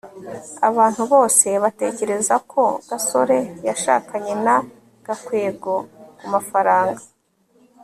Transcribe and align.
abantu 0.69 1.01
bose 1.13 1.47
batekereza 1.63 2.35
ko 2.51 2.63
gasore 2.89 3.37
yashakanye 3.67 4.33
na 4.45 4.55
gakwego 5.05 5.73
kumafaranga 6.17 7.01